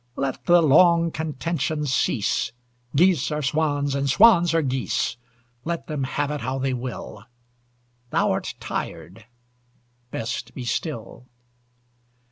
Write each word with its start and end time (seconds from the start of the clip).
Let 0.15 0.47
the 0.47 0.63
long 0.63 1.11
contention 1.11 1.85
cease! 1.85 2.53
Geese 2.95 3.29
are 3.31 3.43
swans, 3.43 3.93
and 3.93 4.09
swans 4.09 4.51
are 4.55 4.63
geese. 4.63 5.15
Let 5.63 5.85
them 5.85 6.05
have 6.05 6.31
it 6.31 6.41
how 6.41 6.57
they 6.57 6.73
will! 6.73 7.25
Thou 8.09 8.31
art 8.31 8.55
tired; 8.59 9.27
best 10.09 10.55
be 10.55 10.65
still. 10.65 11.27